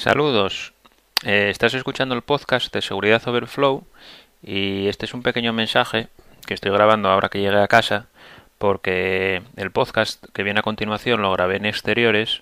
[0.00, 0.72] Saludos.
[1.26, 3.84] Eh, estás escuchando el podcast de Seguridad Overflow
[4.42, 6.08] y este es un pequeño mensaje
[6.46, 8.06] que estoy grabando ahora que llegué a casa
[8.56, 12.40] porque el podcast que viene a continuación lo grabé en exteriores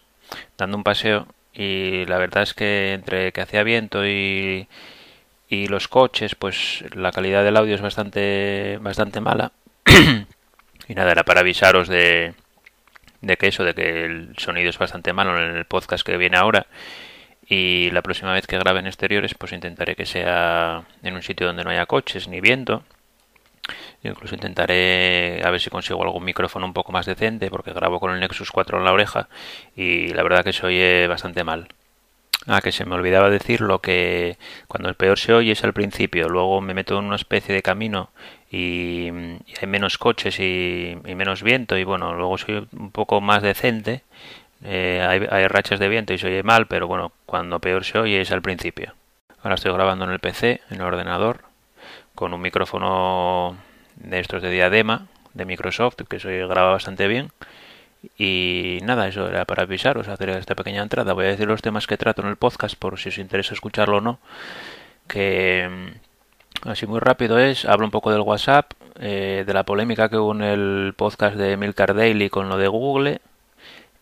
[0.57, 4.69] dando un paseo y la verdad es que entre que hacía viento y,
[5.49, 9.51] y los coches pues la calidad del audio es bastante bastante mala
[10.89, 12.35] y nada era para avisaros de
[13.21, 16.37] de que eso de que el sonido es bastante malo en el podcast que viene
[16.37, 16.69] ahora
[17.49, 21.47] y la próxima vez que grabe en exteriores pues intentaré que sea en un sitio
[21.47, 22.83] donde no haya coches ni viento.
[24.03, 28.13] Incluso intentaré a ver si consigo algún micrófono un poco más decente porque grabo con
[28.13, 29.29] el Nexus 4 en la oreja
[29.77, 31.69] y la verdad que se oye bastante mal.
[32.47, 35.75] Ah, que se me olvidaba decir lo que cuando el peor se oye es al
[35.75, 38.11] principio, luego me meto en una especie de camino
[38.51, 39.09] y,
[39.61, 44.03] hay menos coches y, menos viento y bueno, luego soy un poco más decente
[44.65, 48.21] eh, hay, rachas de viento y se oye mal, pero bueno, cuando peor se oye
[48.21, 48.95] es al principio.
[49.43, 51.43] Ahora estoy grabando en el PC, en el ordenador,
[52.15, 53.57] con un micrófono
[53.97, 57.31] de estos de diadema de Microsoft, que se graba bastante bien.
[58.17, 61.13] Y nada, eso era para avisaros, hacer esta pequeña entrada.
[61.13, 63.99] Voy a decir los temas que trato en el podcast por si os interesa escucharlo
[63.99, 64.19] o no.
[65.07, 65.69] Que
[66.65, 70.17] mm, así muy rápido es, hablo un poco del WhatsApp, eh, de la polémica que
[70.17, 73.21] hubo en el podcast de Milcar Daily con lo de Google,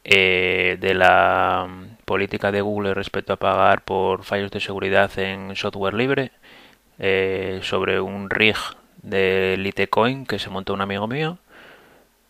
[0.09, 1.67] eh, de la
[2.05, 6.31] política de Google respecto a pagar por fallos de seguridad en software libre,
[7.01, 8.55] eh, sobre un rig
[9.03, 11.39] de Litecoin que se montó un amigo mío,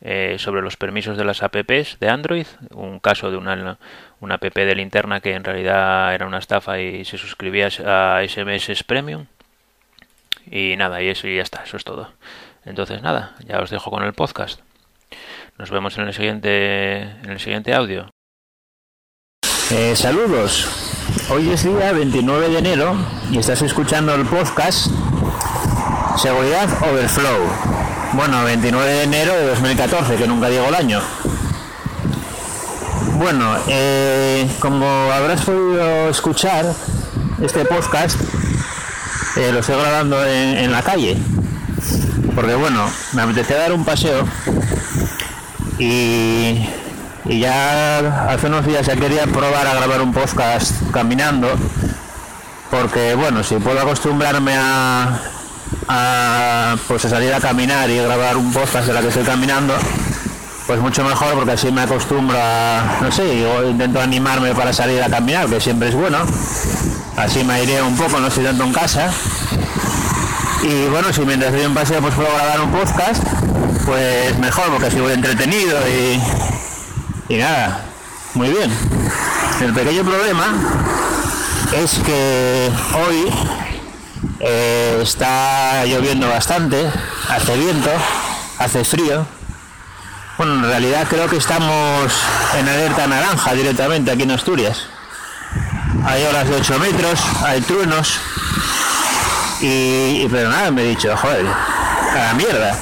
[0.01, 3.79] eh, sobre los permisos de las apps de Android, un caso de una,
[4.21, 8.85] una app de linterna que en realidad era una estafa y se suscribía a SMS
[8.85, 9.27] Premium.
[10.51, 12.11] Y nada, y eso y ya está, eso es todo.
[12.65, 14.66] Entonces nada, ya os dejo con el podcast.
[15.59, 18.11] Nos vemos en el siguiente, en el siguiente audio.
[19.71, 20.69] Eh, saludos.
[21.31, 22.95] Hoy es día 29 de enero
[23.33, 24.89] y estás escuchando el podcast
[26.19, 27.41] Seguridad Overflow.
[28.13, 31.01] Bueno, 29 de enero de 2014, que nunca digo el año.
[33.15, 36.67] Bueno, eh, como habrás podido escuchar,
[37.43, 38.21] este podcast
[39.39, 41.17] eh, lo estoy grabando en, la calle.
[42.35, 44.23] Porque bueno, me apetece dar un paseo
[45.79, 46.67] y,
[47.25, 51.49] ya hace unos días ya quería probar a grabar un podcast caminando
[52.71, 55.19] porque bueno si puedo acostumbrarme a,
[55.89, 59.75] a pues a salir a caminar y grabar un podcast de la que estoy caminando
[60.67, 65.03] pues mucho mejor porque así me acostumbro a no sé yo intento animarme para salir
[65.03, 66.19] a caminar que siempre es bueno.
[67.17, 69.11] Así me iré un poco no estoy tanto en casa
[70.63, 73.23] y bueno si mientras doy un paseo pues puedo grabar un podcast
[73.85, 77.85] pues mejor porque así voy entretenido y, y nada,
[78.35, 78.71] muy bien.
[79.61, 80.47] El pequeño problema
[81.73, 83.33] es que hoy
[84.41, 86.91] eh, está lloviendo bastante,
[87.29, 87.91] hace viento,
[88.59, 89.27] hace frío.
[90.37, 92.13] Bueno, en realidad creo que estamos
[92.59, 94.89] en alerta naranja directamente aquí en Asturias.
[96.05, 98.21] Hay horas de 8 metros, hay truenos.
[99.61, 102.79] Y, pero nada, me he dicho, joder, a la mierda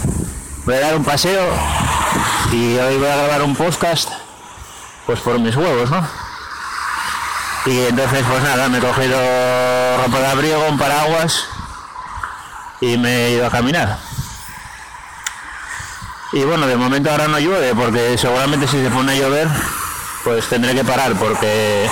[0.64, 1.46] voy a dar un paseo
[2.52, 4.08] y hoy voy a grabar un podcast
[5.06, 6.06] pues por mis huevos, ¿no?
[7.66, 9.18] Y entonces pues nada, me he cogido
[9.98, 11.44] ropa de abrigo, un paraguas
[12.80, 13.98] y me he ido a caminar.
[16.32, 19.48] Y bueno, de momento ahora no llueve porque seguramente si se pone a llover
[20.24, 21.88] pues tendré que parar porque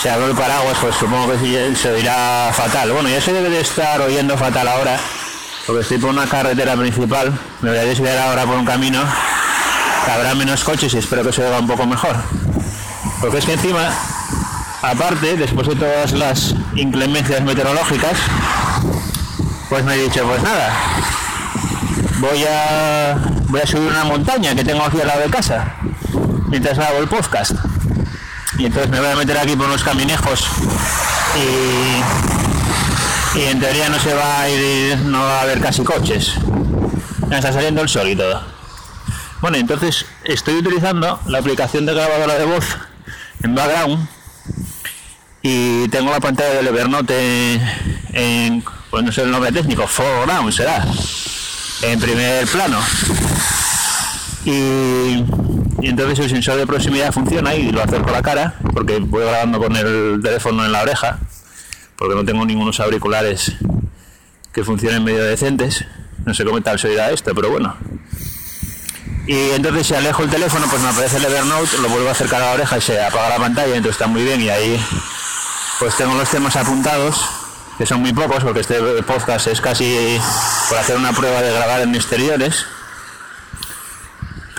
[0.00, 2.92] si abro el paraguas pues supongo que se oirá fatal.
[2.92, 4.98] Bueno, ya se debe de estar oyendo fatal ahora
[5.66, 9.02] porque estoy por una carretera principal, me voy a desviar ahora por un camino
[10.04, 12.16] que habrá menos coches y espero que se vea un poco mejor.
[13.20, 13.90] Porque es que encima,
[14.80, 18.16] aparte, después de todas las inclemencias meteorológicas,
[19.68, 20.72] pues me he dicho, pues nada,
[22.20, 25.74] voy a voy a subir una montaña que tengo aquí al lado de casa
[26.48, 27.67] mientras hago el podcast.
[28.58, 30.48] Y entonces me voy a meter aquí por unos caminejos
[33.34, 36.34] y en teoría no se va a ir, no va a haber casi coches.
[37.30, 38.42] está saliendo el sol y todo.
[39.40, 42.64] Bueno, entonces estoy utilizando la aplicación de grabadora de voz
[43.42, 44.08] en background
[45.42, 47.60] y tengo la pantalla del Evernote
[48.12, 50.84] en, pues no sé el nombre técnico, foreground será,
[51.82, 52.80] en primer plano.
[54.44, 55.24] Y,
[55.80, 59.24] y, entonces el sensor de proximidad funciona y lo acerco a la cara porque voy
[59.24, 61.18] grabando con el teléfono en la oreja
[61.96, 63.52] porque no tengo ningunos auriculares
[64.52, 65.84] que funcionen medio decentes.
[66.24, 67.76] No sé cómo tal se oirá esto, pero bueno.
[69.26, 72.40] Y entonces si alejo el teléfono, pues me aparece el Evernote, lo vuelvo a acercar
[72.40, 74.80] a la oreja y se apaga la pantalla, entonces está muy bien y ahí
[75.78, 77.24] pues tengo los temas apuntados,
[77.76, 80.18] que son muy pocos, porque este podcast es casi
[80.68, 82.64] por hacer una prueba de grabar en exteriores.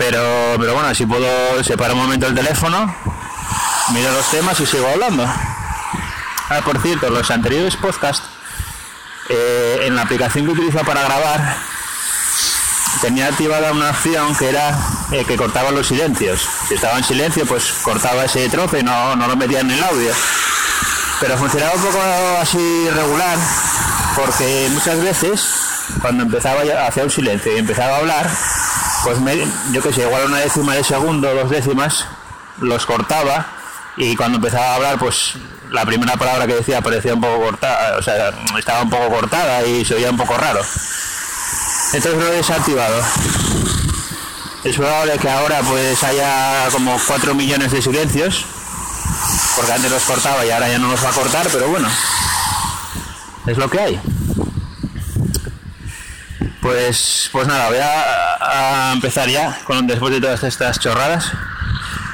[0.00, 2.96] Pero, pero bueno, así puedo separar un momento el teléfono,
[3.92, 5.24] miro los temas y sigo hablando.
[5.26, 8.26] Ah, por cierto, los anteriores podcasts,
[9.28, 11.54] eh, en la aplicación que utilizo para grabar,
[13.02, 14.74] tenía activada una opción que era
[15.12, 16.48] eh, que cortaba los silencios.
[16.66, 19.84] Si estaba en silencio, pues cortaba ese trozo y no, no lo metía en el
[19.84, 20.14] audio.
[21.20, 21.98] Pero funcionaba un poco
[22.40, 23.36] así regular,
[24.16, 25.44] porque muchas veces,
[26.00, 28.30] cuando empezaba a hacer un silencio y empezaba a hablar,
[29.04, 29.18] pues
[29.72, 32.06] yo que sé, igual una décima de segundo, dos décimas,
[32.58, 33.46] los cortaba
[33.96, 35.34] y cuando empezaba a hablar, pues
[35.70, 39.64] la primera palabra que decía parecía un poco cortada, o sea, estaba un poco cortada
[39.64, 40.60] y se oía un poco raro.
[41.92, 43.02] Entonces lo he desactivado.
[44.64, 48.44] Es probable que ahora pues haya como 4 millones de silencios,
[49.56, 51.88] porque antes los cortaba y ahora ya no los va a cortar, pero bueno,
[53.46, 54.00] es lo que hay.
[56.70, 61.32] Pues, pues nada, voy a, empezar ya con después de todas estas chorradas.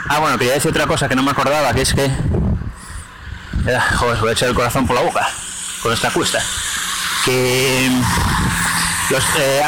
[0.09, 2.07] Ah, bueno, quería decir otra cosa que no me acordaba, que es que...
[2.07, 5.29] Eh, joder, voy a echar el corazón por la boca
[5.83, 6.43] con esta cuesta.
[7.27, 9.63] Que eh,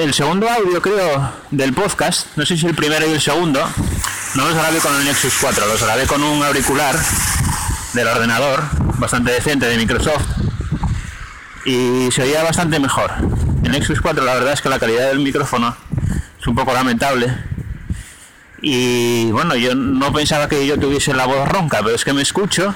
[0.00, 3.64] el segundo audio, creo, del podcast, no sé si el primero y el segundo,
[4.34, 6.98] no los grabé con el Nexus 4, los grabé con un auricular
[7.92, 8.64] del ordenador,
[8.98, 10.26] bastante decente de Microsoft,
[11.64, 13.12] y se oía bastante mejor.
[13.64, 15.76] El Nexus 4, la verdad es que la calidad del micrófono
[16.38, 17.34] es un poco lamentable.
[18.60, 22.22] Y bueno, yo no pensaba que yo tuviese la voz ronca, pero es que me
[22.22, 22.74] escucho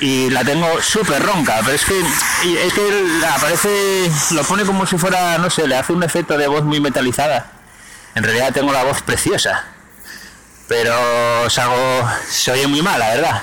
[0.00, 4.98] y la tengo súper ronca, pero es que, es que aparece, lo pone como si
[4.98, 7.52] fuera, no sé, le hace un efecto de voz muy metalizada.
[8.14, 9.64] En realidad tengo la voz preciosa,
[10.66, 13.42] pero se oye muy mal, la verdad.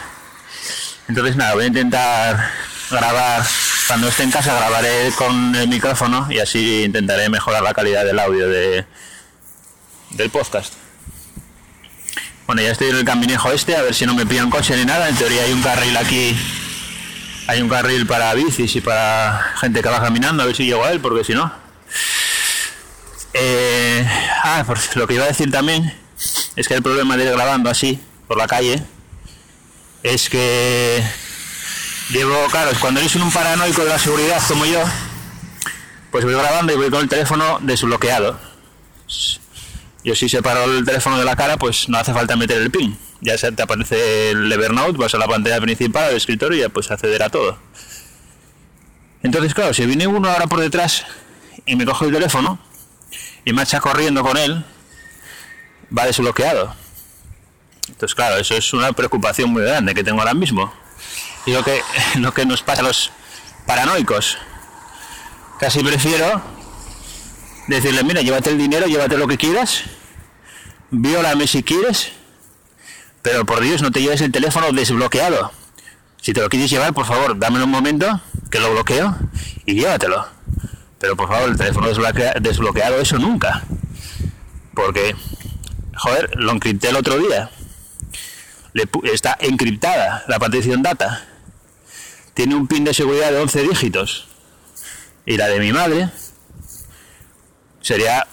[1.07, 2.51] Entonces nada, voy a intentar
[2.89, 3.45] grabar,
[3.87, 8.19] cuando esté en casa grabaré con el micrófono y así intentaré mejorar la calidad del
[8.19, 8.85] audio de,
[10.11, 10.73] del podcast.
[12.47, 14.85] Bueno, ya estoy en el caminejo este, a ver si no me pillan coche ni
[14.85, 15.07] nada.
[15.07, 16.35] En teoría hay un carril aquí,
[17.47, 20.83] hay un carril para bicis y para gente que va caminando, a ver si llego
[20.83, 21.51] a él, porque si no...
[23.33, 24.03] Eh,
[24.43, 24.65] ah,
[24.95, 25.93] lo que iba a decir también
[26.55, 28.83] es que el problema de ir grabando así, por la calle,
[30.01, 31.03] es que
[32.09, 34.83] llevo, claro, cuando eres un paranoico de la seguridad como yo,
[36.11, 38.39] pues voy grabando y voy con el teléfono desbloqueado
[40.03, 42.97] yo si separo el teléfono de la cara, pues no hace falta meter el pin.
[43.21, 46.69] Ya se te aparece el Evernote, vas a la pantalla principal del escritorio y ya
[46.69, 47.57] puedes acceder a todo.
[49.21, 51.05] Entonces, claro, si viene uno ahora por detrás
[51.65, 52.59] y me coge el teléfono
[53.43, 54.63] y marcha corriendo con él,
[55.95, 56.73] va desbloqueado.
[57.89, 60.71] Entonces, claro, eso es una preocupación muy grande que tengo ahora mismo.
[61.49, 61.81] Y lo que,
[62.19, 63.11] lo que nos pasa a los
[63.65, 64.37] paranoicos.
[65.59, 66.43] Casi prefiero
[67.67, 69.81] decirle, mira, llévate el dinero, llévate lo que quieras,
[70.91, 72.11] viólame si quieres,
[73.23, 75.51] pero por Dios no te lleves el teléfono desbloqueado.
[76.21, 79.17] Si te lo quieres llevar, por favor, dame un momento, que lo bloqueo
[79.65, 80.27] y llévatelo.
[80.99, 83.63] Pero por favor, el teléfono desbloqueado, eso nunca.
[84.75, 85.15] Porque,
[85.95, 87.49] joder, lo encripté el otro día.
[89.11, 91.25] está encriptada la partición data.
[92.39, 94.25] Tiene un pin de seguridad de 11 dígitos.
[95.25, 96.09] Y la de mi madre
[97.81, 98.25] sería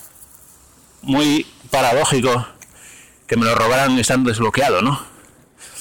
[1.02, 2.46] muy paradójico
[3.26, 5.04] que me lo robaran estando desbloqueado, ¿no?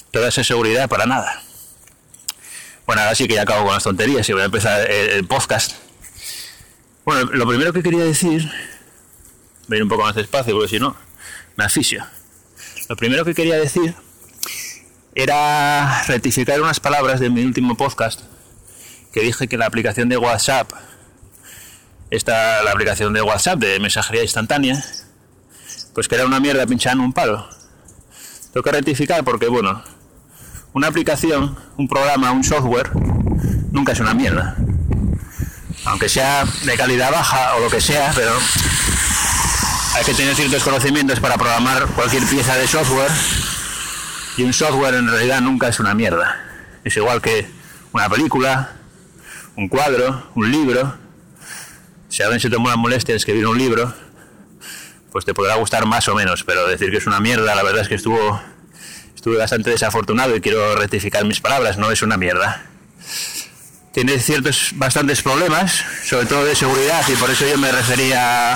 [0.09, 1.43] Toda esa seguridad para nada.
[2.87, 5.73] Bueno, ahora sí que ya acabo con las tonterías y voy a empezar el, podcast.
[7.05, 8.51] Bueno, lo primero que quería decir,
[9.67, 10.97] voy a ir un poco más despacio porque si no,
[11.57, 12.03] me asfixio.
[12.89, 13.93] Lo primero que quería decir
[15.15, 18.21] era rectificar unas palabras de mi último podcast
[19.13, 20.71] que dije que la aplicación de WhatsApp
[22.11, 24.83] esta la aplicación de WhatsApp de mensajería instantánea,
[25.93, 27.47] pues que era una mierda pinchar en un palo.
[28.53, 29.83] Tengo que rectificar porque, bueno,
[30.73, 32.91] una aplicación, un programa, un software,
[33.71, 34.55] nunca es una mierda.
[35.85, 38.31] Aunque sea de calidad baja o lo que sea, pero
[39.95, 43.11] hay que tener ciertos conocimientos para programar cualquier pieza de software.
[44.37, 46.35] Y un software en realidad nunca es una mierda.
[46.83, 47.47] Es igual que
[47.93, 48.71] una película,
[49.55, 51.05] un cuadro, un libro
[52.15, 53.93] si alguien se tomó la molestia de escribir un libro,
[55.11, 57.81] pues te podrá gustar más o menos, pero decir que es una mierda, la verdad
[57.81, 58.41] es que estuvo,
[59.13, 62.67] estuve bastante desafortunado y quiero rectificar mis palabras, no es una mierda.
[63.91, 68.53] Tiene ciertos, bastantes problemas, sobre todo de seguridad, y por eso yo me refería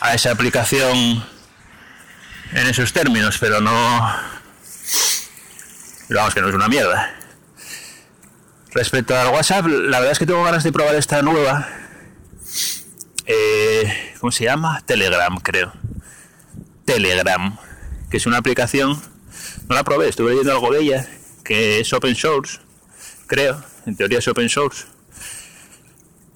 [0.00, 1.24] a esa aplicación
[2.52, 4.08] en esos términos, pero no,
[6.14, 7.14] vamos, que no es una mierda.
[8.72, 11.68] Respecto al WhatsApp, la verdad es que tengo ganas de probar esta nueva.
[13.26, 14.82] Eh, ¿Cómo se llama?
[14.86, 15.72] Telegram, creo.
[16.84, 17.56] Telegram,
[18.10, 19.00] que es una aplicación.
[19.68, 21.08] No la probé, estuve leyendo algo de ella,
[21.44, 22.58] que es open source,
[23.26, 23.62] creo.
[23.86, 24.84] En teoría es open source.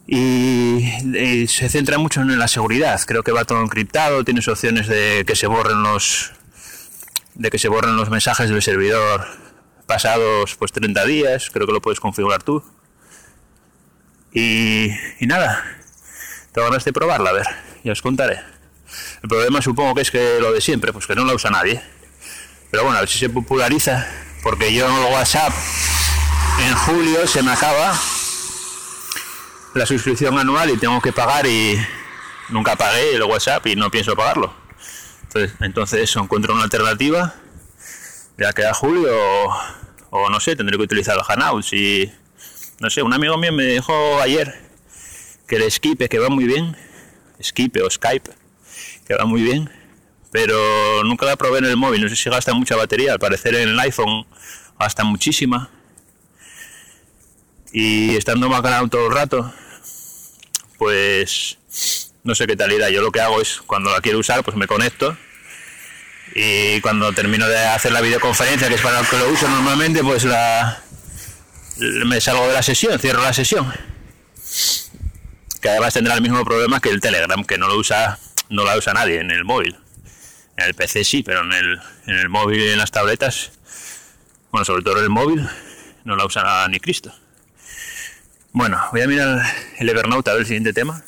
[0.07, 3.01] Y, se centra mucho en la seguridad.
[3.07, 6.33] Creo que va todo encriptado, tienes opciones de que se borren los
[7.35, 9.27] de que se borren los mensajes del servidor
[9.87, 12.63] pasados pues 30 días, creo que lo puedes configurar tú.
[14.33, 15.65] Y, nada,
[16.53, 17.47] tengo ganas de probarla, a ver,
[17.85, 18.41] ya os contaré.
[19.23, 21.81] El problema supongo que es que lo de siempre, pues que no la usa nadie.
[22.71, 24.07] Pero bueno, a ver si se populariza,
[24.43, 25.53] porque yo en el WhatsApp
[26.61, 27.97] en julio se me acaba
[29.75, 31.79] la suscripción anual y tengo que pagar y
[32.49, 34.53] nunca pagué el WhatsApp y no pienso pagarlo.
[35.23, 37.35] Entonces, entonces eso, encuentro una alternativa
[38.39, 39.13] ya que a julio
[40.11, 42.13] o, no sé, tendré que utilizar el Hangouts y
[42.81, 44.55] no sé, un amigo mío me dijo ayer
[45.47, 46.77] que el Skype que va muy bien,
[47.43, 48.31] Skype o Skype,
[49.07, 49.71] que va muy bien,
[50.31, 53.55] pero nunca la probé en el móvil, no sé si gasta mucha batería, al parecer
[53.55, 54.27] en el iPhone
[54.79, 55.71] gasta muchísima.
[57.73, 59.53] Y estando Mac todo el rato,
[60.79, 61.59] pues
[62.23, 62.89] no sé qué tal irá.
[62.91, 65.17] Yo lo que hago es, cuando la quiero usar, pues me conecto
[66.35, 70.03] y cuando termino de hacer la videoconferencia, que es para lo que lo uso normalmente,
[70.03, 70.85] pues la
[71.79, 73.73] me salgo de la sesión, cierro la sesión.
[75.61, 78.19] Que además tendrá el mismo problema que el Telegram, que no lo usa,
[78.51, 79.77] no la usa nadie en el móvil.
[80.57, 83.53] En el PC sí, pero en el, en el móvil y en las tabletas,
[84.53, 85.49] bueno, sobre todo en el móvil,
[86.05, 87.13] no la usa ni Cristo.
[88.53, 89.43] Bueno, voy a mirar
[89.79, 91.03] el Evernote a ver el siguiente tema.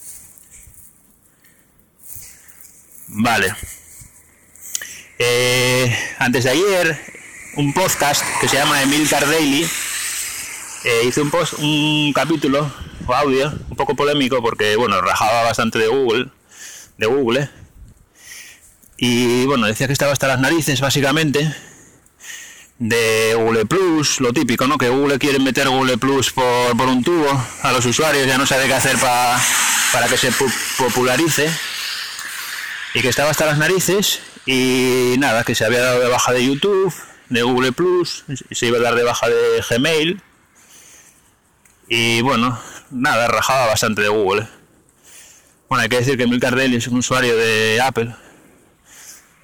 [3.08, 3.54] Vale.
[5.18, 7.00] Eh, antes de ayer,
[7.56, 9.66] un podcast que se llama Emil Daily
[10.84, 12.70] eh, hizo un, post, un capítulo
[13.06, 16.28] o audio un poco polémico porque, bueno, rajaba bastante de Google,
[16.98, 17.50] de Google,
[18.98, 21.54] y bueno, decía que estaba hasta las narices, básicamente,
[22.78, 24.78] de Google Plus, lo típico, ¿no?
[24.78, 28.66] Que Google quiere meter Google Plus por, un tubo a los usuarios, ya no sabe
[28.66, 30.30] qué hacer para que se
[30.78, 31.50] popularice.
[32.94, 36.46] Y que estaba hasta las narices y nada, que se había dado de baja de
[36.46, 36.94] YouTube,
[37.28, 40.22] de Google Plus, se iba a dar de baja de Gmail.
[41.88, 42.58] Y bueno,
[42.90, 44.48] nada, rajaba bastante de Google.
[45.68, 48.14] Bueno, hay que decir que Mil Cardelli es un usuario de Apple,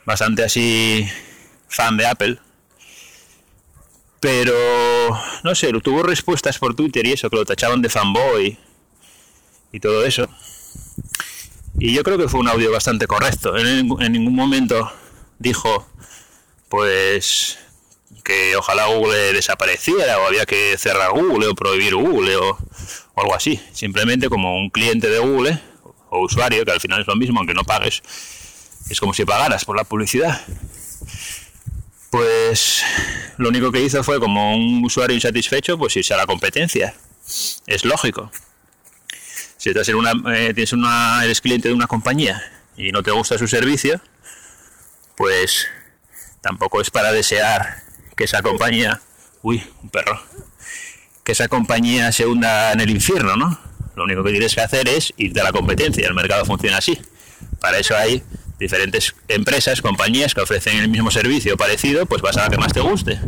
[0.06, 1.08] bastante así
[1.68, 2.38] fan de Apple
[4.22, 4.54] pero,
[5.42, 8.56] no sé, tuvo respuestas por Twitter y eso, que lo tachaban de fanboy
[9.72, 10.28] y todo eso.
[11.78, 13.56] Y yo creo que fue un audio bastante correcto.
[13.56, 14.92] En, ningún momento
[15.38, 15.86] dijo,
[16.68, 17.58] pues,
[18.24, 22.58] que ojalá Google desapareciera o había que cerrar Google o prohibir Google o,
[23.14, 23.60] o, algo así.
[23.72, 25.60] Simplemente como un cliente de Google
[26.10, 28.02] o usuario, que al final es lo mismo, aunque no pagues,
[28.88, 30.42] es como si pagaras por la publicidad
[32.12, 32.84] pues
[33.38, 36.94] lo único que hizo fue como un usuario insatisfecho, pues irse a la competencia.
[37.66, 38.30] Es lógico.
[39.62, 42.42] Si estás en eh, una, eres cliente de una compañía
[42.76, 44.00] y no te gusta su servicio,
[45.16, 45.68] pues
[46.40, 47.76] tampoco es para desear
[48.16, 49.00] que esa compañía,
[49.40, 50.20] uy, un perro,
[51.22, 53.56] que esa compañía se hunda en el infierno, ¿no?
[53.94, 56.08] Lo único que tienes que hacer es irte a la competencia.
[56.08, 57.00] El mercado funciona así.
[57.60, 58.24] Para eso hay
[58.58, 62.72] diferentes empresas, compañías que ofrecen el mismo servicio parecido, pues vas a la que más
[62.72, 63.20] te guste.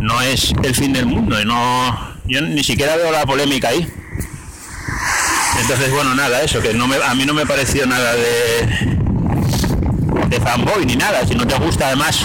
[0.00, 3.86] No es el fin del mundo y no yo ni siquiera veo la polémica ahí.
[5.60, 8.96] Entonces, bueno, nada, eso, que no me, a mí no me pareció nada de,
[10.28, 11.26] de fanboy ni nada.
[11.26, 12.18] Si no te gusta, además,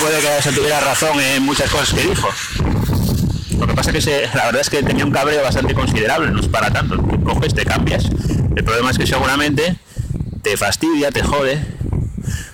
[0.00, 2.28] puede que se tuviera razón en muchas cosas que dijo.
[3.58, 6.40] Lo que pasa es que la verdad es que tenía un cabreo bastante considerable, no
[6.40, 6.96] es para tanto.
[6.98, 8.04] Te coges, te cambias.
[8.54, 9.76] El problema es que seguramente
[10.42, 11.58] te fastidia, te jode,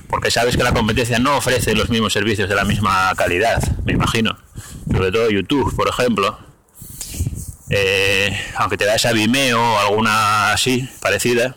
[0.08, 3.92] porque sabes que la competencia no ofrece los mismos servicios de la misma calidad, me
[3.92, 4.36] imagino.
[4.90, 6.38] Sobre todo YouTube, por ejemplo.
[7.70, 11.56] Eh, aunque te da esa Vimeo o alguna así, parecida,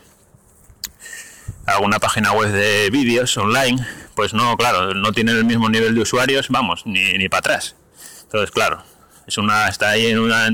[1.65, 3.85] alguna página web de vídeos online,
[4.15, 7.75] pues no, claro, no tienen el mismo nivel de usuarios, vamos, ni, ni para atrás.
[8.23, 8.83] Entonces, claro,
[9.27, 10.49] es una, está ahí en una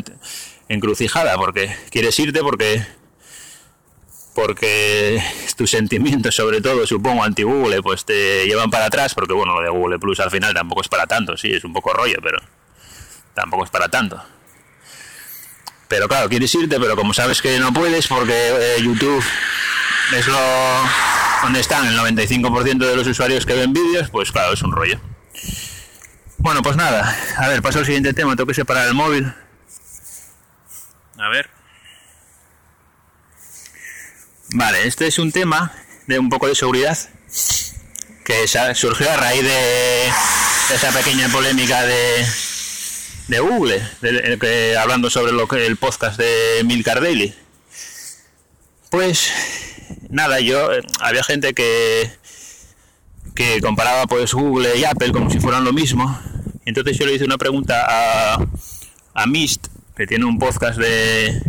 [0.70, 2.86] encrucijada, porque quieres irte porque
[4.34, 5.24] porque
[5.56, 9.70] tus sentimientos, sobre todo, supongo, anti-Google, pues te llevan para atrás, porque bueno, lo de
[9.70, 12.40] Google Plus al final tampoco es para tanto, sí, es un poco rollo, pero
[13.36, 14.22] tampoco es para tanto.
[15.94, 19.24] Pero claro, quieres irte, pero como sabes que no puedes, porque eh, YouTube
[20.18, 20.40] es lo
[21.44, 25.00] donde están el 95% de los usuarios que ven vídeos, pues claro, es un rollo.
[26.40, 29.32] Bueno, pues nada, a ver, paso al siguiente tema, tengo que separar el móvil.
[31.20, 31.52] A ver.
[34.50, 35.74] Vale, este es un tema
[36.08, 36.98] de un poco de seguridad
[38.26, 40.08] que surgió a raíz de
[40.74, 42.26] esa pequeña polémica de,
[43.28, 43.82] de Google,
[44.78, 47.34] hablando sobre lo que el podcast de Milcar Daily.
[48.90, 49.32] Pues
[50.10, 52.12] nada, yo eh, había gente que
[53.36, 56.20] que comparaba pues Google y Apple como si fueran lo mismo.
[56.66, 58.46] Entonces yo le hice una pregunta a,
[59.14, 61.42] a Mist, que tiene un podcast de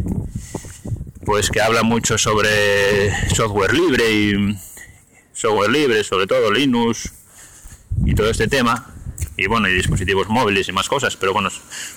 [1.24, 4.58] pues que habla mucho sobre software libre y
[5.32, 7.12] software libre, sobre todo Linux
[8.04, 8.93] y todo este tema.
[9.36, 11.50] Y bueno, y dispositivos móviles y más cosas, pero bueno,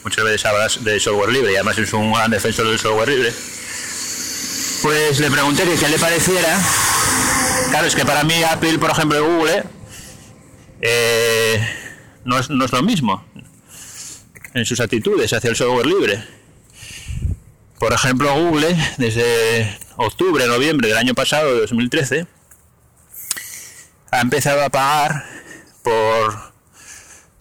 [0.04, 3.32] muchas veces hablas de software libre y además es un gran defensor del software libre.
[4.82, 6.60] Pues le pregunté que qué le pareciera.
[7.70, 9.64] Claro, es que para mí Apple, por ejemplo, Google,
[10.82, 11.68] eh,
[12.26, 13.24] no, es, no es lo mismo
[14.54, 16.24] en sus actitudes hacia el software libre.
[17.80, 22.26] Por ejemplo, Google, desde octubre, noviembre del año pasado, de 2013,
[24.12, 25.26] ha empezado a pagar
[25.84, 26.54] por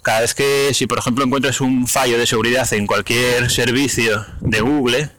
[0.06, 4.60] cada vez que, si por ejemplo encuentras un fallo de seguridad en cualquier servicio de
[4.60, 5.10] Google,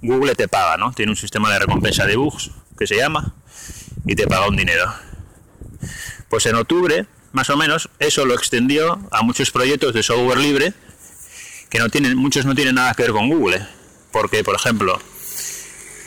[0.00, 0.90] Google te paga, ¿no?
[0.94, 3.34] Tiene un sistema de recompensa de bugs que se llama
[4.06, 4.90] y te paga un dinero.
[6.30, 10.72] Pues en octubre, más o menos, eso lo extendió a muchos proyectos de software libre
[11.68, 13.66] que no tienen, muchos no tienen nada que ver con Google,
[14.12, 14.98] porque por ejemplo,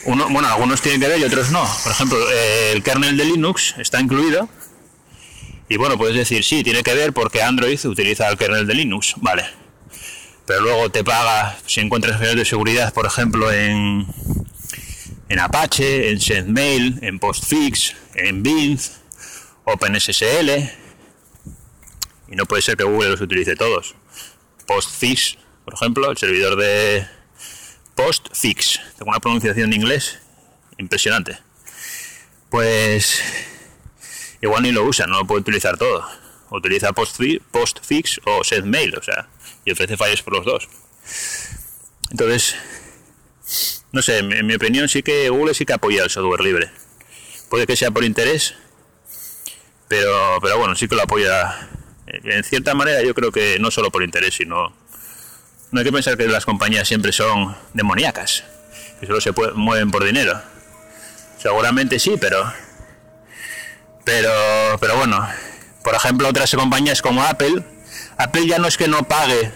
[0.05, 1.63] uno, bueno, algunos tienen que ver y otros no.
[1.83, 4.49] Por ejemplo, eh, el kernel de Linux está incluido
[5.67, 9.15] y bueno, puedes decir, sí, tiene que ver porque Android utiliza el kernel de Linux,
[9.17, 9.45] vale.
[10.45, 14.05] Pero luego te paga, si encuentras fallos de seguridad, por ejemplo, en,
[15.27, 18.79] en Apache, en SendMail, en Postfix, en Bing,
[19.63, 20.49] OpenSSL.
[22.27, 23.95] Y no puede ser que Google los utilice todos.
[24.67, 27.07] Postfix, por ejemplo, el servidor de
[27.95, 28.79] Postfix.
[28.97, 30.19] Tengo una pronunciación en inglés
[30.77, 31.39] impresionante.
[32.49, 33.21] Pues
[34.45, 36.05] igual ni lo usa, no lo puede utilizar todo.
[36.51, 39.27] Utiliza Postfix o SendMail, o sea,
[39.65, 40.69] y ofrece fallos por los dos.
[42.11, 42.55] Entonces,
[43.91, 46.69] no sé, en mi opinión sí que Google sí que apoya el software libre.
[47.49, 48.55] Puede que sea por interés,
[49.87, 51.69] pero, pero bueno, sí que lo apoya.
[52.07, 54.73] En cierta manera yo creo que no solo por interés, sino...
[55.71, 58.43] No hay que pensar que las compañías siempre son demoníacas,
[58.99, 60.39] que solo se mueven por dinero.
[61.37, 62.53] Seguramente sí, pero
[64.05, 64.31] pero,
[64.79, 65.27] pero bueno,
[65.83, 67.63] por ejemplo, otras compañías como Apple,
[68.17, 69.51] Apple ya no es que no pague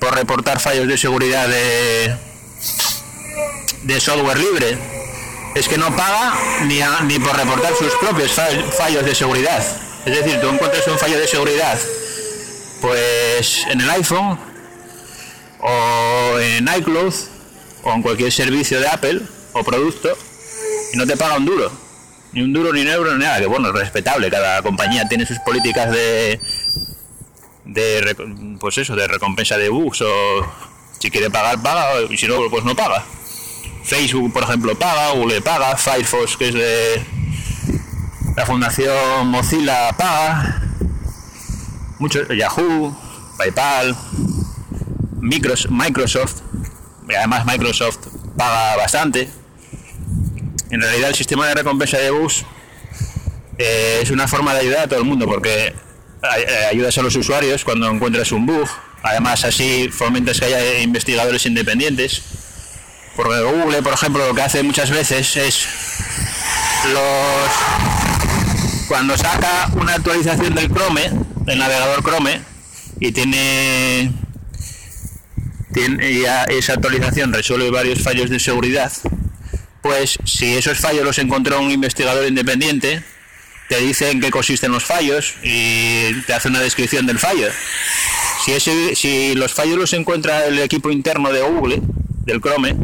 [0.00, 2.16] por reportar fallos de seguridad de,
[3.82, 4.78] de software libre,
[5.54, 8.32] es que no paga ni, ni por reportar sus propios
[8.76, 9.62] fallos de seguridad.
[10.06, 11.78] Es decir, tú encuentras un fallo de seguridad
[12.80, 14.38] pues en el iPhone
[15.60, 17.14] o en iCloud
[17.82, 19.20] o en cualquier servicio de Apple
[19.52, 20.16] o producto
[20.94, 21.89] y no te paga un duro
[22.32, 25.26] ni un duro ni un euro ni nada, que bueno, es respetable, cada compañía tiene
[25.26, 26.40] sus políticas de,
[27.64, 30.46] de pues eso, de recompensa de bugs o
[30.98, 33.04] si quiere pagar, paga, y si no, pues no paga.
[33.84, 37.02] Facebook, por ejemplo, paga, Google paga, Firefox, que es de
[38.36, 40.62] la fundación Mozilla, paga,
[41.98, 42.96] muchos, Yahoo,
[43.38, 43.96] PayPal,
[45.20, 46.42] Microsoft,
[47.08, 49.39] y además Microsoft paga bastante
[50.70, 52.44] en realidad el sistema de recompensa de bus
[53.58, 57.14] eh, es una forma de ayudar a todo el mundo porque eh, ayudas a los
[57.16, 58.68] usuarios cuando encuentras un bug.
[59.02, 62.22] Además así fomentas que haya investigadores independientes.
[63.16, 65.66] Porque Google, por ejemplo, lo que hace muchas veces es
[66.92, 67.50] los
[68.88, 71.10] cuando saca una actualización del Chrome,
[71.44, 72.40] del navegador Chrome,
[72.98, 74.12] y tiene,
[75.72, 78.92] tiene ya esa actualización resuelve varios fallos de seguridad
[79.82, 83.02] pues si esos fallos los encontró un investigador independiente,
[83.68, 87.48] te dice en qué consisten los fallos y te hace una descripción del fallo.
[88.44, 91.80] Si, ese, si los fallos los encuentra el equipo interno de Google,
[92.24, 92.76] del Chrome,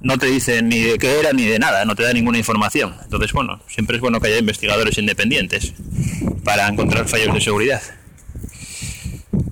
[0.00, 2.96] no te dice ni de qué era ni de nada, no te da ninguna información.
[3.04, 5.74] Entonces, bueno, siempre es bueno que haya investigadores independientes
[6.42, 7.82] para encontrar fallos de seguridad.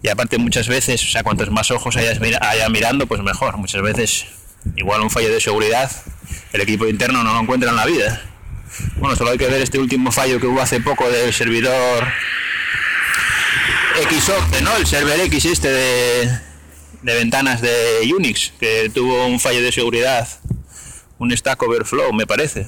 [0.03, 3.59] Y aparte muchas veces, o sea, cuantos más ojos hayas haya mirando, pues mejor.
[3.59, 4.27] Muchas veces,
[4.77, 5.91] igual un fallo de seguridad
[6.53, 8.23] el equipo interno no lo encuentra en la vida.
[8.97, 12.07] Bueno, solo hay que ver este último fallo que hubo hace poco del servidor
[14.09, 14.77] Xocte, ¿no?
[14.77, 16.41] El server X este de,
[17.03, 20.29] de ventanas de Unix, que tuvo un fallo de seguridad,
[21.19, 22.67] un Stack Overflow, me parece,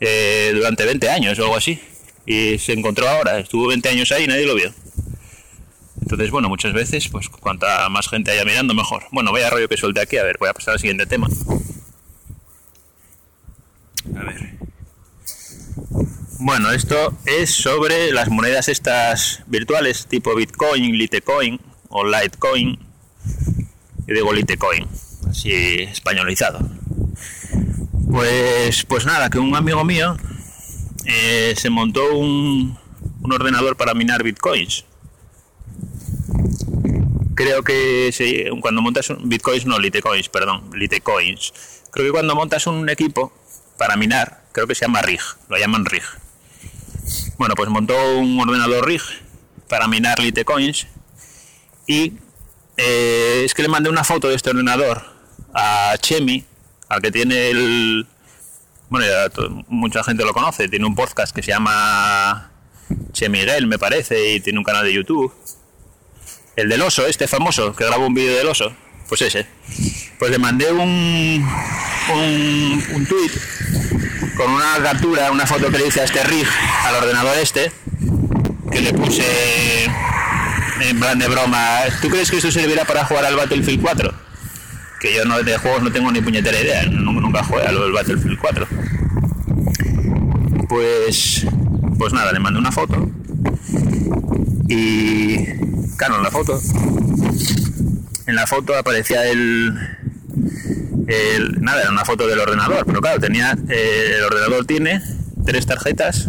[0.00, 1.80] eh, durante 20 años o algo así.
[2.26, 4.72] Y se encontró ahora, estuvo 20 años ahí y nadie lo vio.
[6.00, 9.04] Entonces, bueno, muchas veces, pues cuanta más gente haya mirando, mejor.
[9.12, 10.16] Bueno, vaya rollo que suelte aquí.
[10.18, 11.28] A ver, voy a pasar al siguiente tema.
[14.14, 14.56] A ver.
[16.38, 22.78] Bueno, esto es sobre las monedas estas virtuales tipo Bitcoin, Litecoin o Litecoin.
[24.06, 24.86] Y digo Litecoin,
[25.28, 26.60] así españolizado.
[28.10, 30.16] Pues, pues nada, que un amigo mío
[31.06, 32.78] eh, se montó un,
[33.22, 34.84] un ordenador para minar bitcoins
[37.36, 41.52] creo que cuando montas un bitcoins, no Litecoins, perdón, Litecoins.
[41.92, 43.32] Creo que cuando montas un equipo
[43.78, 46.02] para minar, creo que se llama RIG, lo llaman RIG.
[47.38, 49.02] Bueno, pues montó un ordenador RIG
[49.68, 50.86] para minar Litecoins
[51.86, 52.14] y
[52.76, 55.02] eh, es que le mandé una foto de este ordenador
[55.54, 56.44] a Chemi,
[56.88, 58.06] al que tiene el...
[58.88, 59.06] Bueno,
[59.68, 62.50] mucha gente lo conoce, tiene un podcast que se llama
[63.12, 65.32] Chemiguel, me parece, y tiene un canal de YouTube
[66.56, 68.74] el del oso, este famoso, que grabó un vídeo del oso,
[69.08, 69.46] pues ese.
[70.18, 71.46] Pues le mandé un,
[72.14, 73.30] un, tweet
[74.36, 76.46] con una captura, una foto que le a este rig,
[76.84, 77.72] al ordenador este,
[78.70, 79.24] que le puse
[80.80, 81.80] en plan de broma.
[82.00, 84.14] ¿Tú crees que esto servirá para jugar al Battlefield 4?
[85.00, 88.66] Que yo no, de juegos no tengo ni puñetera idea, nunca jugué al Battlefield 4.
[90.68, 91.46] Pues,
[91.98, 93.08] pues nada, le mandé una foto
[94.68, 95.44] y
[95.96, 96.60] claro, en la foto,
[98.26, 99.72] en la foto aparecía el,
[101.60, 105.02] nada, era una foto del ordenador, pero claro, tenía, eh, el ordenador tiene
[105.44, 106.28] tres tarjetas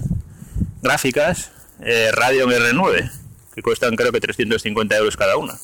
[0.81, 3.11] gráficas eh, Radeon R9,
[3.55, 5.57] que cuestan creo que 350 euros cada una,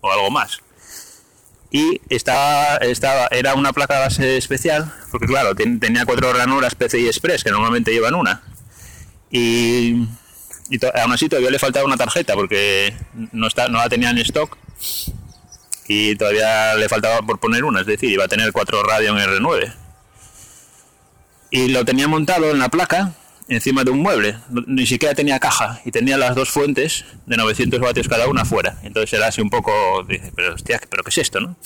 [0.00, 0.60] o algo más.
[1.70, 7.44] Y estaba, estaba, era una placa base especial, porque claro, tenía cuatro ranuras PCI Express,
[7.44, 8.42] que normalmente llevan una.
[9.30, 10.06] Y
[10.72, 12.94] y aún así todavía le faltaba una tarjeta porque
[13.32, 14.56] no, está, no la tenía en stock
[15.92, 19.18] y todavía le faltaba por poner una, es decir, iba a tener cuatro radio en
[19.18, 19.72] R9.
[21.50, 23.12] Y lo tenía montado en la placa
[23.48, 27.78] encima de un mueble, ni siquiera tenía caja y tenía las dos fuentes de 900
[27.80, 28.78] vatios cada una fuera.
[28.82, 31.56] Entonces era así un poco, dice, pero hostia, ¿pero qué es esto, no?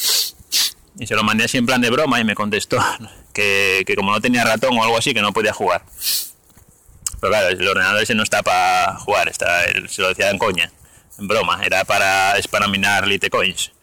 [0.98, 2.78] Y se lo mandé así en plan de broma y me contestó
[3.32, 5.84] que, que como no tenía ratón o algo así, que no podía jugar.
[7.20, 10.72] Pero claro, el ordenador ese no está para jugar, está, se lo decía en coña,
[11.18, 13.75] en broma, era para, es para minar Litecoins.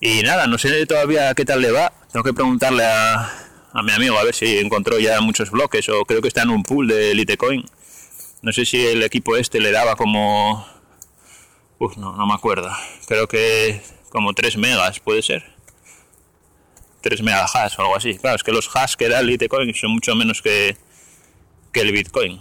[0.00, 3.92] Y nada, no sé todavía qué tal le va, tengo que preguntarle a, a mi
[3.92, 6.86] amigo a ver si encontró ya muchos bloques o creo que está en un pool
[6.88, 7.64] de Litecoin.
[8.42, 10.66] No sé si el equipo este le daba como...
[11.78, 12.70] Uf, no, no me acuerdo.
[13.06, 13.80] Creo que
[14.10, 15.44] como 3 megas, puede ser.
[17.00, 18.16] 3 megahash o algo así.
[18.18, 20.76] Claro, es que los hash que da el Litecoin son mucho menos que,
[21.72, 22.40] que el Bitcoin.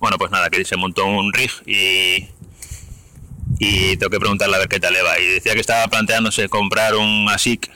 [0.00, 2.28] Bueno, pues nada, que se montó un rig y,
[3.58, 5.18] y tengo que preguntarle a ver qué tal le va.
[5.18, 7.70] Y decía que estaba planteándose comprar un ASIC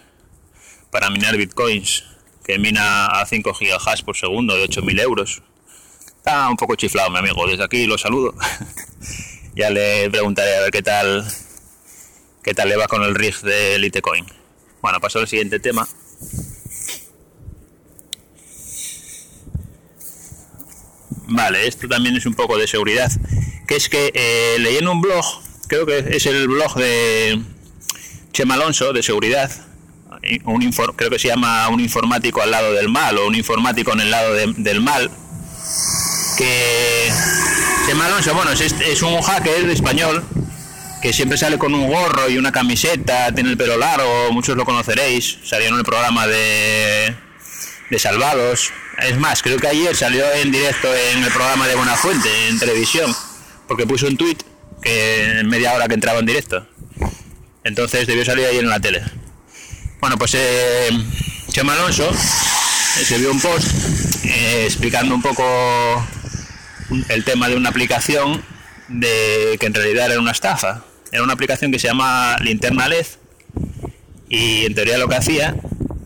[0.90, 2.04] para minar Bitcoins,
[2.44, 5.42] que mina a 5 gigahash por segundo de 8.000 euros.
[6.16, 8.34] Está un poco chiflado mi amigo, desde aquí lo saludo.
[9.56, 11.24] ya le preguntaré a ver qué tal
[12.42, 14.26] qué tal le va con el rig de Litecoin.
[14.82, 15.88] Bueno, paso al siguiente tema.
[21.28, 23.10] Vale, esto también es un poco de seguridad.
[23.66, 25.24] Que es que eh, leí en un blog,
[25.72, 27.40] creo que es el blog de
[28.32, 29.50] Chema Alonso de seguridad,
[30.44, 34.00] un creo que se llama un informático al lado del mal o un informático en
[34.00, 35.10] el lado del mal,
[36.36, 37.10] que
[37.86, 40.22] Chema Alonso, bueno, es, es un hacker español
[41.00, 44.66] que siempre sale con un gorro y una camiseta, tiene el pelo largo, muchos lo
[44.66, 47.16] conoceréis, salió en el programa de,
[47.88, 52.28] de Salvados, es más, creo que ayer salió en directo en el programa de Buenafuente,
[52.48, 53.10] en televisión,
[53.66, 54.51] porque puso un tweet
[54.82, 56.66] que en media hora que entraba en directo.
[57.64, 59.02] Entonces debió salir ayer en la tele.
[60.00, 60.90] Bueno, pues eh,
[61.50, 65.44] Chema Alonso eh, se vio un post eh, explicando un poco
[67.08, 68.42] el tema de una aplicación
[68.88, 70.84] de que en realidad era una estafa.
[71.12, 73.06] Era una aplicación que se llama Linterna LED
[74.28, 75.56] y en teoría lo que hacía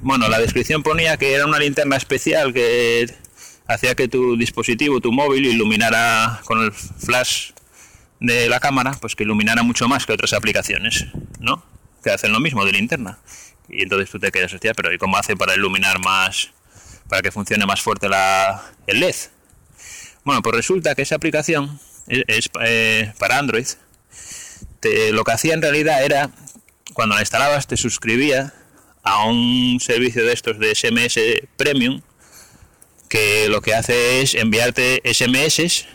[0.06, 3.12] bueno, la descripción ponía que era una linterna especial que
[3.66, 7.50] hacía que tu dispositivo, tu móvil, iluminara con el flash
[8.20, 11.06] de la cámara, pues que iluminara mucho más que otras aplicaciones,
[11.40, 11.64] ¿no?
[12.02, 13.18] Que hacen lo mismo de linterna.
[13.68, 16.50] Y entonces tú te quedas, hostia, pero ¿y cómo hace para iluminar más,
[17.08, 19.16] para que funcione más fuerte la, el LED?
[20.24, 23.66] Bueno, pues resulta que esa aplicación es, eh, para Android.
[25.12, 26.30] lo que hacía en realidad era,
[26.94, 28.54] cuando la instalabas, te suscribía
[29.02, 31.18] a un servicio de estos de SMS
[31.56, 32.02] Premium
[33.08, 35.86] que lo que hace es enviarte SMS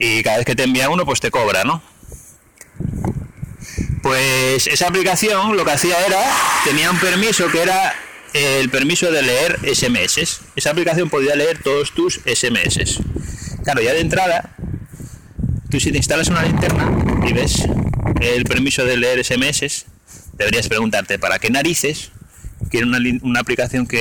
[0.00, 1.82] y cada vez que te envía uno pues te cobra, ¿no?
[4.02, 6.18] Pues esa aplicación lo que hacía era,
[6.64, 7.94] tenía un permiso que era
[8.32, 10.40] el permiso de leer SMS.
[10.56, 13.00] Esa aplicación podía leer todos tus SMS.
[13.62, 14.56] Claro, ya de entrada,
[15.68, 16.90] tú si te instalas una linterna
[17.28, 17.66] y ves
[18.22, 19.84] el permiso de leer SMS,
[20.32, 22.10] deberías preguntarte para qué narices
[22.70, 23.98] quiere una, una aplicación que,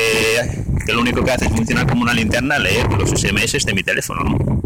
[0.89, 3.84] que, lo único que hace es funcionar como una linterna, leer los SMS de mi
[3.84, 4.23] teléfono.
[4.23, 4.62] ¿no?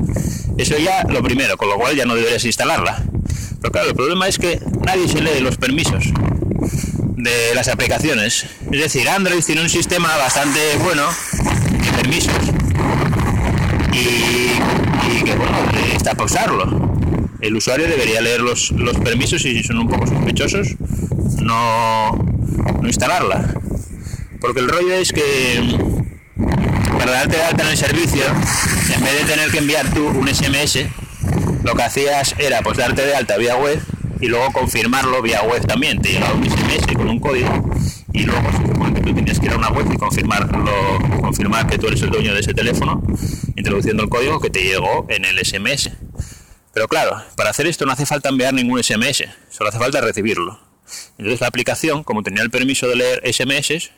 [0.58, 3.04] Eso ya lo primero, con lo cual ya no deberías instalarla.
[3.62, 6.06] Pero claro, el problema es que nadie se lee los permisos
[7.18, 8.46] de las aplicaciones.
[8.72, 11.04] Es decir, Android tiene un sistema bastante bueno
[11.72, 12.34] de permisos
[13.92, 15.58] y, que bueno,
[15.96, 16.94] está para usarlo.
[17.42, 20.76] El usuario debería leer los, los permisos y si son un poco sospechosos,
[21.42, 22.18] no,
[22.84, 23.54] instalarla.
[24.40, 26.03] Porque el rollo es que
[27.24, 28.26] darte de alta en el servicio,
[28.94, 30.80] en vez de tener que enviar tú un SMS,
[31.64, 33.82] lo que hacías era pues darte de alta vía web
[34.20, 36.02] y luego confirmarlo vía web también.
[36.02, 37.72] Te llegaba un SMS con un código
[38.12, 41.66] y luego se supone que tú tenías que ir a una web y confirmarlo, confirmar
[41.68, 43.02] que tú eres el dueño de ese teléfono,
[43.56, 45.92] introduciendo el código que te llegó en el SMS.
[46.74, 50.60] Pero claro, para hacer esto no hace falta enviar ningún SMS, solo hace falta recibirlo.
[51.18, 53.92] Entonces la aplicación, como tenía el permiso de leer SMS,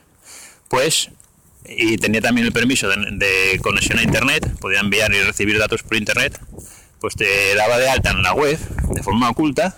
[0.68, 1.10] pues
[1.68, 5.96] y tenía también el permiso de, conexión a internet, podía enviar y recibir datos por
[5.96, 6.40] internet,
[7.00, 8.58] pues te daba de alta en la web
[8.90, 9.76] de forma oculta,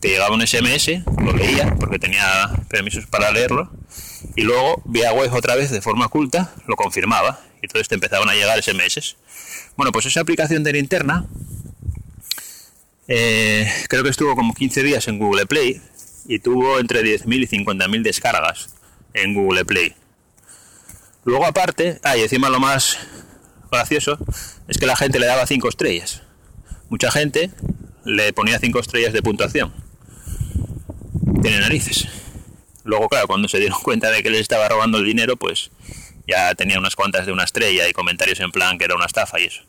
[0.00, 3.70] te llegaba un SMS, lo leía porque tenía permisos para leerlo,
[4.36, 8.28] y luego vía web otra vez de forma oculta lo confirmaba, y entonces te empezaban
[8.28, 9.16] a llegar SMS.
[9.76, 11.26] Bueno, pues esa aplicación de linterna
[13.08, 15.80] eh, creo que estuvo como 15 días en Google Play
[16.26, 18.74] y tuvo entre 10.000 y 50.000 descargas
[19.12, 19.94] en Google Play.
[21.24, 22.98] Luego aparte, ah, y encima lo más
[23.70, 24.18] gracioso
[24.68, 26.22] es que la gente le daba 5 estrellas.
[26.90, 27.50] Mucha gente
[28.04, 29.72] le ponía 5 estrellas de puntuación.
[31.42, 32.08] Tiene narices.
[32.84, 35.70] Luego, claro, cuando se dieron cuenta de que les estaba robando el dinero, pues
[36.26, 39.40] ya tenía unas cuantas de una estrella y comentarios en plan que era una estafa
[39.40, 39.62] y eso.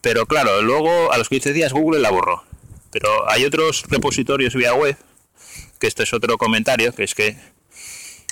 [0.00, 2.44] Pero claro, luego a los 15 días Google la borró.
[2.90, 4.96] Pero hay otros repositorios vía web,
[5.78, 7.36] que esto es otro comentario, que es que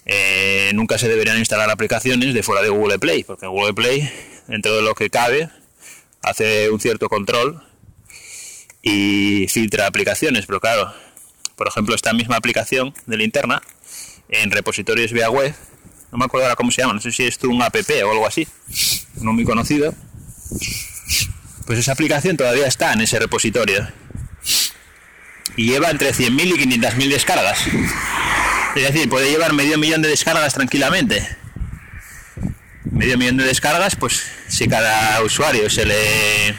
[0.06, 4.10] eh, nunca se deberían instalar aplicaciones de fuera de Google Play, porque Google Play,
[4.48, 5.50] dentro de lo que cabe,
[6.22, 7.62] hace un cierto control
[8.82, 10.92] y filtra aplicaciones, pero claro,
[11.56, 13.62] por ejemplo, esta misma aplicación de linterna
[14.28, 15.54] en repositorios vía web,
[16.12, 18.26] no me acuerdo ahora cómo se llama, no sé si es un app o algo
[18.26, 18.48] así,
[19.20, 19.94] no muy conocido,
[21.66, 23.86] pues esa aplicación todavía está en ese repositorio
[25.56, 27.58] y lleva entre 100.000 y 500.000 descargas.
[28.76, 31.26] Es decir, puede llevar medio millón de descargas tranquilamente.
[32.90, 36.54] Medio millón de descargas, pues si cada usuario se le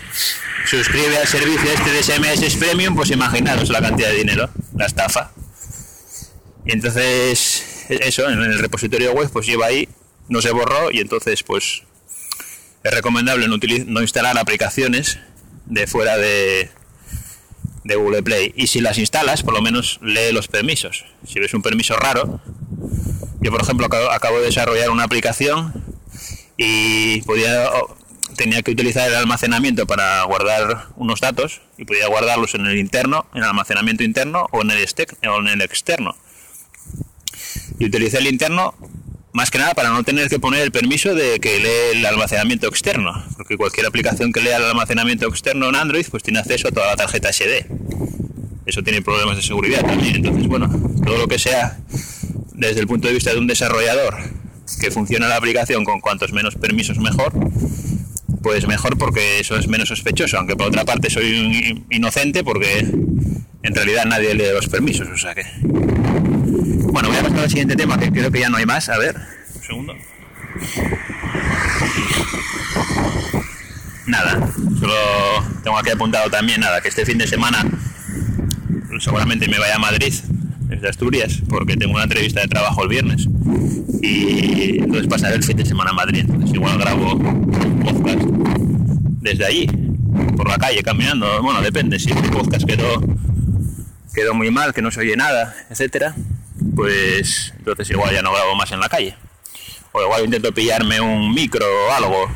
[0.65, 5.31] suscribe al servicio este de SMS Premium, pues imaginaros la cantidad de dinero, la estafa.
[6.65, 9.87] Y entonces, eso, en el repositorio web, pues lleva ahí,
[10.27, 11.83] no se borró y entonces, pues
[12.83, 15.19] es recomendable no instalar aplicaciones
[15.65, 16.69] de fuera de,
[17.83, 18.53] de Google Play.
[18.55, 21.05] Y si las instalas, por lo menos lee los permisos.
[21.25, 22.41] Si ves un permiso raro,
[23.41, 25.73] yo por ejemplo acabo de desarrollar una aplicación
[26.57, 27.69] y podía,
[28.35, 33.25] tenía que utilizar el almacenamiento para guardar unos datos y podía guardarlos en el interno,
[33.33, 34.85] en el almacenamiento interno o en el,
[35.27, 36.15] o en el externo.
[37.79, 38.75] Y utilicé el interno
[39.33, 42.67] más que nada para no tener que poner el permiso de que lee el almacenamiento
[42.67, 46.71] externo, porque cualquier aplicación que lea el almacenamiento externo en Android pues tiene acceso a
[46.71, 47.67] toda la tarjeta SD.
[48.65, 50.17] Eso tiene problemas de seguridad también.
[50.17, 50.69] Entonces, bueno,
[51.03, 51.79] todo lo que sea
[52.53, 54.17] desde el punto de vista de un desarrollador
[54.79, 57.33] que funciona la aplicación con cuantos menos permisos mejor,
[58.43, 63.75] pues mejor porque eso es menos sospechoso, aunque por otra parte soy inocente porque en
[63.75, 65.43] realidad nadie lee los permisos, o sea que
[66.91, 68.89] bueno, voy a pasar al siguiente tema, que creo que ya no hay más.
[68.89, 69.15] A ver,
[69.55, 69.95] un segundo.
[74.07, 74.47] Nada,
[74.79, 74.93] solo
[75.63, 77.65] tengo aquí apuntado también, nada, que este fin de semana
[78.99, 80.13] seguramente me vaya a Madrid,
[80.63, 83.27] desde Asturias, porque tengo una entrevista de trabajo el viernes.
[84.01, 86.25] Y entonces pasaré el fin de semana a Madrid.
[86.27, 87.17] Entonces igual grabo
[87.83, 88.19] podcast
[89.21, 89.67] desde allí,
[90.35, 91.41] por la calle, caminando.
[91.41, 93.01] Bueno, depende, si el podcast quedó,
[94.13, 96.15] quedó muy mal, que no se oye nada, etcétera
[96.75, 99.15] pues entonces igual ya no grabo más en la calle.
[99.91, 102.31] O igual intento pillarme un micro o algo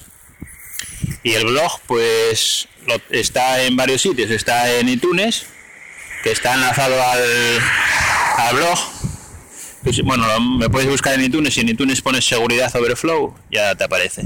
[1.22, 2.68] Y el blog, pues,
[3.08, 4.30] está en varios sitios.
[4.30, 5.46] Está en iTunes,
[6.22, 7.60] que está enlazado al,
[8.56, 8.78] blog.
[9.84, 11.54] Pues, bueno, me puedes buscar en iTunes.
[11.54, 14.24] Si en iTunes pones seguridad overflow, ya te aparece.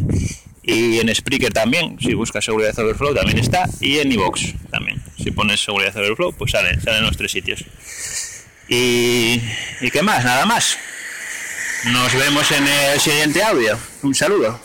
[0.64, 3.68] Y en Spreaker también, si buscas seguridad overflow, también está.
[3.80, 5.00] Y en iVox también.
[5.16, 7.64] Si pones seguridad overflow, pues salen, salen los tres sitios.
[8.68, 9.42] Y,
[9.80, 10.24] ¿Y qué más?
[10.24, 10.78] Nada más.
[11.86, 13.78] Nos vemos en el siguiente audio.
[14.02, 14.63] Un saludo.